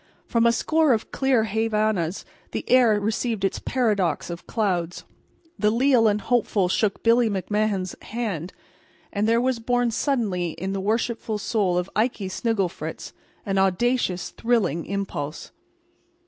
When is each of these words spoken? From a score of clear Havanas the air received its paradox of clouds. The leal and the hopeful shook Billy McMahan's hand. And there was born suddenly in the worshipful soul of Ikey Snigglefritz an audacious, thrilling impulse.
From 0.25 0.47
a 0.47 0.51
score 0.51 0.93
of 0.93 1.11
clear 1.11 1.43
Havanas 1.43 2.25
the 2.53 2.67
air 2.67 2.99
received 2.99 3.45
its 3.45 3.59
paradox 3.59 4.31
of 4.31 4.47
clouds. 4.47 5.03
The 5.59 5.69
leal 5.69 6.07
and 6.07 6.21
the 6.21 6.23
hopeful 6.23 6.69
shook 6.69 7.03
Billy 7.03 7.29
McMahan's 7.29 7.95
hand. 8.01 8.51
And 9.13 9.27
there 9.27 9.39
was 9.39 9.59
born 9.59 9.91
suddenly 9.91 10.53
in 10.53 10.73
the 10.73 10.81
worshipful 10.81 11.37
soul 11.37 11.77
of 11.77 11.87
Ikey 11.95 12.29
Snigglefritz 12.29 13.13
an 13.45 13.59
audacious, 13.59 14.31
thrilling 14.31 14.87
impulse. 14.87 15.51